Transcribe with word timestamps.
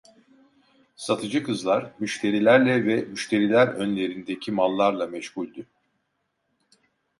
Satıcı 0.95 1.43
kızlar 1.43 1.93
müşterilerle 1.99 2.85
ve 2.85 2.95
müşteriler 3.01 3.67
önlerindeki 3.67 4.51
mallarla 4.51 5.07
meşguldü. 5.07 5.65